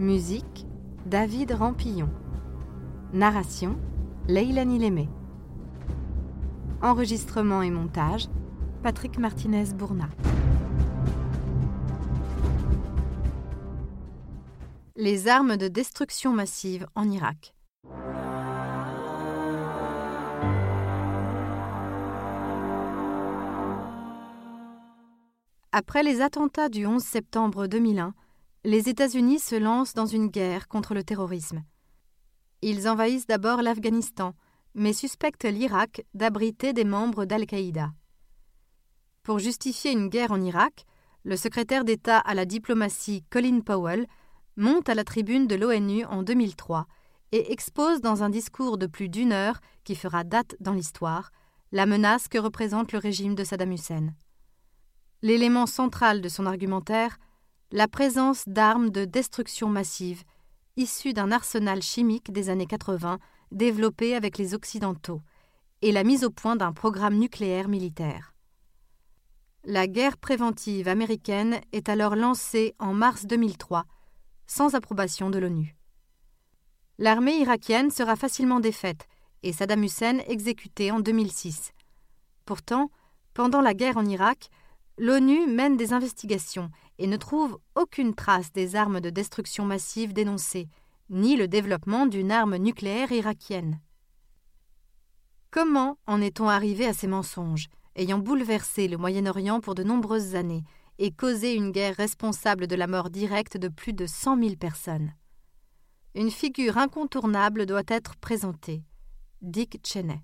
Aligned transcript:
Musique 0.00 0.66
David 1.06 1.52
Rampillon. 1.52 2.10
Narration 3.12 3.78
Leilani 4.26 4.80
Lémé. 4.80 5.08
Enregistrement 6.82 7.62
et 7.62 7.70
montage 7.70 8.26
Patrick 8.82 9.18
Martinez-Bourna. 9.18 10.08
Les 14.96 15.28
armes 15.28 15.56
de 15.56 15.68
destruction 15.68 16.32
massive 16.32 16.88
en 16.96 17.08
Irak. 17.08 17.54
Après 25.70 26.02
les 26.02 26.20
attentats 26.20 26.68
du 26.68 26.84
11 26.84 27.00
septembre 27.00 27.68
2001, 27.68 28.12
les 28.64 28.88
États-Unis 28.88 29.40
se 29.40 29.56
lancent 29.56 29.92
dans 29.92 30.06
une 30.06 30.28
guerre 30.28 30.68
contre 30.68 30.94
le 30.94 31.04
terrorisme. 31.04 31.62
Ils 32.62 32.88
envahissent 32.88 33.26
d'abord 33.26 33.60
l'Afghanistan, 33.60 34.34
mais 34.74 34.94
suspectent 34.94 35.44
l'Irak 35.44 36.06
d'abriter 36.14 36.72
des 36.72 36.84
membres 36.84 37.26
d'Al-Qaïda. 37.26 37.92
Pour 39.22 39.38
justifier 39.38 39.92
une 39.92 40.08
guerre 40.08 40.32
en 40.32 40.40
Irak, 40.40 40.86
le 41.24 41.36
secrétaire 41.36 41.84
d'État 41.84 42.18
à 42.18 42.34
la 42.34 42.46
diplomatie 42.46 43.22
Colin 43.30 43.60
Powell 43.60 44.06
monte 44.56 44.88
à 44.88 44.94
la 44.94 45.04
tribune 45.04 45.46
de 45.46 45.56
l'ONU 45.56 46.04
en 46.06 46.22
2003 46.22 46.86
et 47.32 47.52
expose 47.52 48.00
dans 48.00 48.22
un 48.22 48.30
discours 48.30 48.78
de 48.78 48.86
plus 48.86 49.08
d'une 49.10 49.32
heure 49.32 49.60
qui 49.84 49.94
fera 49.94 50.24
date 50.24 50.56
dans 50.60 50.72
l'histoire 50.72 51.32
la 51.72 51.86
menace 51.86 52.28
que 52.28 52.38
représente 52.38 52.92
le 52.92 52.98
régime 52.98 53.34
de 53.34 53.44
Saddam 53.44 53.72
Hussein. 53.72 54.14
L'élément 55.22 55.66
central 55.66 56.20
de 56.20 56.28
son 56.28 56.46
argumentaire, 56.46 57.18
la 57.72 57.88
présence 57.88 58.44
d'armes 58.46 58.90
de 58.90 59.04
destruction 59.04 59.68
massive, 59.68 60.22
issues 60.76 61.12
d'un 61.12 61.32
arsenal 61.32 61.82
chimique 61.82 62.32
des 62.32 62.50
années 62.50 62.66
80 62.66 63.18
développé 63.52 64.14
avec 64.14 64.38
les 64.38 64.54
Occidentaux, 64.54 65.20
et 65.82 65.92
la 65.92 66.04
mise 66.04 66.24
au 66.24 66.30
point 66.30 66.56
d'un 66.56 66.72
programme 66.72 67.16
nucléaire 67.18 67.68
militaire. 67.68 68.34
La 69.64 69.86
guerre 69.86 70.18
préventive 70.18 70.88
américaine 70.88 71.60
est 71.72 71.88
alors 71.88 72.16
lancée 72.16 72.74
en 72.78 72.92
mars 72.92 73.26
2003, 73.26 73.84
sans 74.46 74.74
approbation 74.74 75.30
de 75.30 75.38
l'ONU. 75.38 75.76
L'armée 76.98 77.38
irakienne 77.38 77.90
sera 77.90 78.14
facilement 78.14 78.60
défaite 78.60 79.06
et 79.42 79.52
Saddam 79.52 79.82
Hussein 79.82 80.18
exécuté 80.26 80.90
en 80.90 81.00
2006. 81.00 81.72
Pourtant, 82.44 82.90
pendant 83.34 83.60
la 83.60 83.74
guerre 83.74 83.96
en 83.96 84.06
Irak, 84.06 84.48
l'ONU 84.96 85.46
mène 85.46 85.76
des 85.76 85.92
investigations 85.92 86.70
et 86.98 87.06
ne 87.06 87.16
trouve 87.16 87.58
aucune 87.74 88.14
trace 88.14 88.52
des 88.52 88.76
armes 88.76 89.00
de 89.00 89.10
destruction 89.10 89.64
massive 89.64 90.12
dénoncées, 90.12 90.68
ni 91.10 91.36
le 91.36 91.48
développement 91.48 92.06
d'une 92.06 92.30
arme 92.30 92.56
nucléaire 92.56 93.12
irakienne. 93.12 93.80
Comment 95.50 95.98
en 96.06 96.20
est-on 96.20 96.48
arrivé 96.48 96.86
à 96.86 96.92
ces 96.92 97.06
mensonges, 97.06 97.68
ayant 97.94 98.18
bouleversé 98.18 98.88
le 98.88 98.96
Moyen-Orient 98.96 99.60
pour 99.60 99.74
de 99.74 99.84
nombreuses 99.84 100.34
années 100.34 100.64
et 100.98 101.10
causé 101.10 101.54
une 101.54 101.70
guerre 101.70 101.96
responsable 101.96 102.66
de 102.66 102.76
la 102.76 102.86
mort 102.86 103.10
directe 103.10 103.56
de 103.56 103.68
plus 103.68 103.92
de 103.92 104.06
cent 104.06 104.36
mille 104.36 104.58
personnes? 104.58 105.12
Une 106.14 106.30
figure 106.30 106.78
incontournable 106.78 107.66
doit 107.66 107.82
être 107.88 108.16
présentée 108.16 108.84
Dick 109.42 109.80
Cheney. 109.84 110.22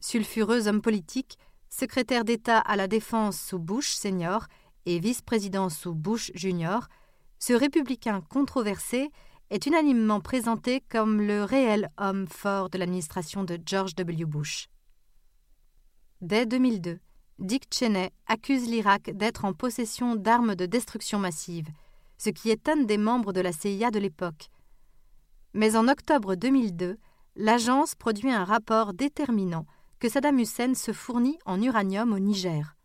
Sulfureux 0.00 0.66
homme 0.66 0.80
politique, 0.80 1.36
secrétaire 1.68 2.24
d'État 2.24 2.58
à 2.58 2.74
la 2.76 2.88
Défense 2.88 3.40
sous 3.40 3.58
Bush 3.58 3.90
senior 3.90 4.46
et 4.86 4.98
vice-président 4.98 5.68
sous 5.68 5.94
Bush 5.94 6.30
junior, 6.34 6.88
ce 7.38 7.52
républicain 7.52 8.20
controversé 8.20 9.10
est 9.50 9.66
unanimement 9.66 10.20
présenté 10.20 10.82
comme 10.88 11.20
le 11.20 11.42
réel 11.44 11.90
homme 11.98 12.26
fort 12.28 12.70
de 12.70 12.78
l'administration 12.78 13.44
de 13.44 13.58
George 13.64 13.94
W. 13.96 14.24
Bush. 14.24 14.68
Dès 16.20 16.46
2002, 16.46 16.98
Dick 17.38 17.64
Cheney 17.72 18.10
accuse 18.26 18.68
l'Irak 18.68 19.10
d'être 19.16 19.44
en 19.44 19.54
possession 19.54 20.14
d'armes 20.14 20.54
de 20.54 20.66
destruction 20.66 21.18
massive, 21.18 21.68
ce 22.18 22.28
qui 22.30 22.50
étonne 22.50 22.84
des 22.84 22.98
membres 22.98 23.32
de 23.32 23.40
la 23.40 23.52
CIA 23.52 23.90
de 23.90 23.98
l'époque. 23.98 24.50
Mais 25.54 25.74
en 25.74 25.88
octobre 25.88 26.34
2002, 26.34 26.98
l'agence 27.36 27.94
produit 27.94 28.30
un 28.30 28.44
rapport 28.44 28.92
déterminant 28.92 29.64
que 29.98 30.08
Saddam 30.08 30.38
Hussein 30.38 30.74
se 30.74 30.92
fournit 30.92 31.38
en 31.46 31.60
uranium 31.62 32.12
au 32.12 32.18
Niger. 32.18 32.76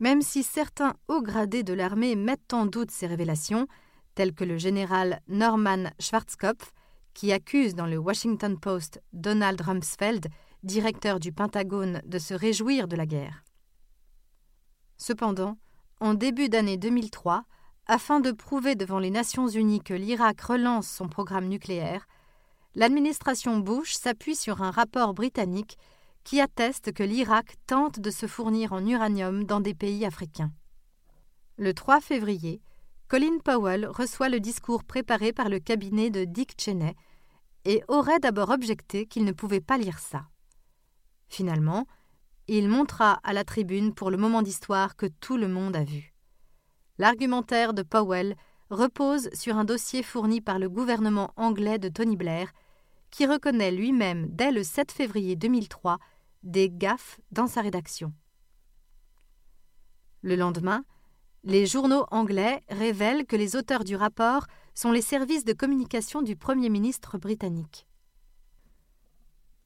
Même 0.00 0.22
si 0.22 0.42
certains 0.42 0.94
hauts 1.08 1.22
gradés 1.22 1.62
de 1.62 1.72
l'armée 1.72 2.14
mettent 2.14 2.52
en 2.52 2.66
doute 2.66 2.90
ces 2.90 3.06
révélations, 3.06 3.66
tels 4.14 4.32
que 4.32 4.44
le 4.44 4.58
général 4.58 5.20
Norman 5.28 5.90
Schwarzkopf, 5.98 6.72
qui 7.14 7.32
accuse 7.32 7.74
dans 7.74 7.86
le 7.86 7.98
Washington 7.98 8.58
Post 8.58 9.02
Donald 9.12 9.60
Rumsfeld, 9.60 10.28
directeur 10.62 11.18
du 11.18 11.32
Pentagone, 11.32 12.00
de 12.04 12.18
se 12.18 12.34
réjouir 12.34 12.86
de 12.86 12.96
la 12.96 13.06
guerre. 13.06 13.42
Cependant, 14.96 15.56
en 16.00 16.14
début 16.14 16.48
d'année 16.48 16.76
2003, 16.76 17.44
afin 17.86 18.20
de 18.20 18.30
prouver 18.30 18.76
devant 18.76 18.98
les 18.98 19.10
Nations 19.10 19.48
Unies 19.48 19.80
que 19.80 19.94
l'Irak 19.94 20.40
relance 20.40 20.88
son 20.88 21.08
programme 21.08 21.48
nucléaire, 21.48 22.06
l'administration 22.74 23.58
Bush 23.58 23.94
s'appuie 23.94 24.36
sur 24.36 24.62
un 24.62 24.70
rapport 24.70 25.14
britannique 25.14 25.78
qui 26.28 26.42
atteste 26.42 26.92
que 26.92 27.02
l'Irak 27.02 27.54
tente 27.66 28.00
de 28.00 28.10
se 28.10 28.26
fournir 28.26 28.74
en 28.74 28.86
uranium 28.86 29.44
dans 29.44 29.60
des 29.60 29.72
pays 29.72 30.04
africains. 30.04 30.52
Le 31.56 31.72
3 31.72 32.02
février, 32.02 32.60
Colin 33.08 33.38
Powell 33.42 33.86
reçoit 33.86 34.28
le 34.28 34.38
discours 34.38 34.84
préparé 34.84 35.32
par 35.32 35.48
le 35.48 35.58
cabinet 35.58 36.10
de 36.10 36.24
Dick 36.24 36.60
Cheney 36.60 36.94
et 37.64 37.82
aurait 37.88 38.18
d'abord 38.18 38.50
objecté 38.50 39.06
qu'il 39.06 39.24
ne 39.24 39.32
pouvait 39.32 39.62
pas 39.62 39.78
lire 39.78 39.98
ça. 39.98 40.26
Finalement, 41.28 41.86
il 42.46 42.68
montra 42.68 43.20
à 43.24 43.32
la 43.32 43.44
tribune 43.44 43.94
pour 43.94 44.10
le 44.10 44.18
moment 44.18 44.42
d'histoire 44.42 44.96
que 44.96 45.06
tout 45.06 45.38
le 45.38 45.48
monde 45.48 45.76
a 45.76 45.84
vu. 45.84 46.12
L'argumentaire 46.98 47.72
de 47.72 47.82
Powell 47.82 48.36
repose 48.68 49.30
sur 49.32 49.56
un 49.56 49.64
dossier 49.64 50.02
fourni 50.02 50.42
par 50.42 50.58
le 50.58 50.68
gouvernement 50.68 51.32
anglais 51.36 51.78
de 51.78 51.88
Tony 51.88 52.18
Blair 52.18 52.52
qui 53.10 53.24
reconnaît 53.24 53.70
lui-même 53.70 54.26
dès 54.28 54.50
le 54.50 54.62
7 54.62 54.92
février 54.92 55.34
2003 55.34 55.98
des 56.48 56.70
gaffes 56.70 57.20
dans 57.30 57.46
sa 57.46 57.60
rédaction. 57.60 58.12
Le 60.22 60.34
lendemain, 60.34 60.84
les 61.44 61.66
journaux 61.66 62.06
anglais 62.10 62.62
révèlent 62.68 63.26
que 63.26 63.36
les 63.36 63.54
auteurs 63.54 63.84
du 63.84 63.94
rapport 63.94 64.46
sont 64.74 64.90
les 64.90 65.02
services 65.02 65.44
de 65.44 65.52
communication 65.52 66.22
du 66.22 66.36
Premier 66.36 66.70
ministre 66.70 67.18
britannique. 67.18 67.86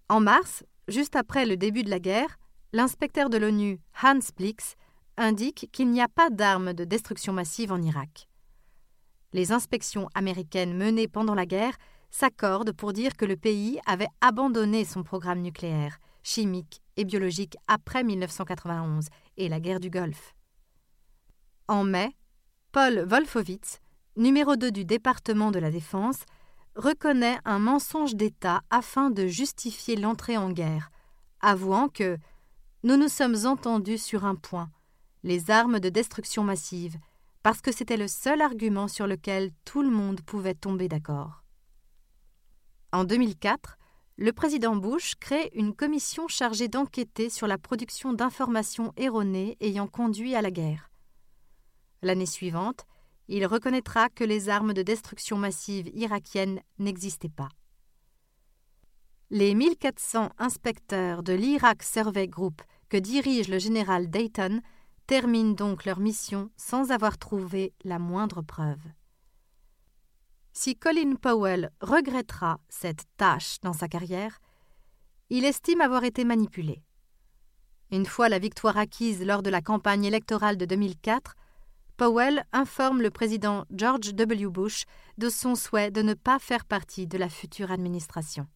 En 0.08 0.20
mars, 0.20 0.64
juste 0.88 1.16
après 1.16 1.46
le 1.46 1.56
début 1.56 1.84
de 1.84 1.90
la 1.90 2.00
guerre, 2.00 2.38
l'inspecteur 2.72 3.30
de 3.30 3.38
l'ONU 3.38 3.80
Hans 4.02 4.18
Blix 4.36 4.74
indique 5.16 5.70
qu'il 5.72 5.90
n'y 5.90 6.02
a 6.02 6.08
pas 6.08 6.30
d'armes 6.30 6.72
de 6.72 6.84
destruction 6.84 7.32
massive 7.32 7.72
en 7.72 7.80
Irak. 7.80 8.28
Les 9.32 9.52
inspections 9.52 10.08
américaines 10.14 10.76
menées 10.76 11.08
pendant 11.08 11.34
la 11.34 11.46
guerre 11.46 11.76
s'accordent 12.10 12.72
pour 12.72 12.92
dire 12.92 13.16
que 13.16 13.24
le 13.24 13.36
pays 13.36 13.78
avait 13.86 14.08
abandonné 14.20 14.84
son 14.84 15.02
programme 15.02 15.40
nucléaire, 15.40 15.98
chimique 16.22 16.82
et 16.96 17.04
biologique 17.04 17.56
après 17.68 18.04
1991 18.04 19.08
et 19.36 19.48
la 19.48 19.60
guerre 19.60 19.80
du 19.80 19.90
Golfe. 19.90 20.34
En 21.68 21.84
mai, 21.84 22.16
Paul 22.72 23.04
Wolfowitz, 23.06 23.80
numéro 24.16 24.56
2 24.56 24.70
du 24.70 24.84
département 24.84 25.50
de 25.50 25.58
la 25.58 25.70
Défense, 25.70 26.24
reconnaît 26.76 27.38
un 27.44 27.58
mensonge 27.58 28.14
d'État 28.14 28.62
afin 28.70 29.10
de 29.10 29.26
justifier 29.26 29.96
l'entrée 29.96 30.36
en 30.36 30.50
guerre, 30.50 30.90
avouant 31.40 31.88
que 31.88 32.18
nous 32.82 32.96
nous 32.96 33.08
sommes 33.08 33.46
entendus 33.46 33.98
sur 33.98 34.24
un 34.24 34.34
point, 34.34 34.70
les 35.22 35.50
armes 35.50 35.80
de 35.80 35.88
destruction 35.88 36.44
massive, 36.44 36.98
parce 37.42 37.60
que 37.60 37.72
c'était 37.72 37.96
le 37.96 38.08
seul 38.08 38.40
argument 38.40 38.88
sur 38.88 39.06
lequel 39.06 39.50
tout 39.64 39.82
le 39.82 39.90
monde 39.90 40.20
pouvait 40.22 40.54
tomber 40.54 40.88
d'accord. 40.88 41.42
En 42.92 43.04
2004, 43.04 43.78
le 44.22 44.32
président 44.32 44.76
Bush 44.76 45.16
crée 45.16 45.50
une 45.52 45.74
commission 45.74 46.28
chargée 46.28 46.68
d'enquêter 46.68 47.28
sur 47.28 47.48
la 47.48 47.58
production 47.58 48.12
d'informations 48.12 48.92
erronées 48.96 49.56
ayant 49.60 49.88
conduit 49.88 50.36
à 50.36 50.42
la 50.42 50.52
guerre. 50.52 50.92
L'année 52.02 52.26
suivante, 52.26 52.86
il 53.26 53.44
reconnaîtra 53.46 54.08
que 54.10 54.22
les 54.22 54.48
armes 54.48 54.74
de 54.74 54.82
destruction 54.82 55.38
massive 55.38 55.90
irakiennes 55.92 56.60
n'existaient 56.78 57.30
pas. 57.30 57.48
Les 59.30 59.56
1400 59.56 60.30
inspecteurs 60.38 61.24
de 61.24 61.32
l'Iraq 61.32 61.82
Survey 61.82 62.28
Group 62.28 62.62
que 62.90 62.98
dirige 62.98 63.48
le 63.48 63.58
général 63.58 64.08
Dayton 64.08 64.60
terminent 65.08 65.54
donc 65.54 65.84
leur 65.84 65.98
mission 65.98 66.48
sans 66.56 66.92
avoir 66.92 67.18
trouvé 67.18 67.72
la 67.82 67.98
moindre 67.98 68.40
preuve. 68.40 68.84
Si 70.54 70.76
Colin 70.76 71.14
Powell 71.14 71.70
regrettera 71.80 72.60
cette 72.68 73.04
tâche 73.16 73.58
dans 73.62 73.72
sa 73.72 73.88
carrière, 73.88 74.38
il 75.30 75.46
estime 75.46 75.80
avoir 75.80 76.04
été 76.04 76.24
manipulé. 76.24 76.82
Une 77.90 78.04
fois 78.04 78.28
la 78.28 78.38
victoire 78.38 78.76
acquise 78.76 79.24
lors 79.24 79.42
de 79.42 79.48
la 79.48 79.62
campagne 79.62 80.04
électorale 80.04 80.58
de 80.58 80.66
2004, 80.66 81.36
Powell 81.96 82.44
informe 82.52 83.00
le 83.00 83.10
président 83.10 83.64
George 83.70 84.14
W. 84.14 84.46
Bush 84.48 84.84
de 85.16 85.30
son 85.30 85.54
souhait 85.54 85.90
de 85.90 86.02
ne 86.02 86.14
pas 86.14 86.38
faire 86.38 86.66
partie 86.66 87.06
de 87.06 87.16
la 87.16 87.30
future 87.30 87.70
administration. 87.70 88.46